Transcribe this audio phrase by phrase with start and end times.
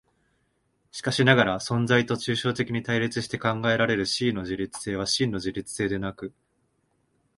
[0.91, 6.33] しかしながら存在と抽象的に対立して考えられる思惟の自律性は真の自律性でなく、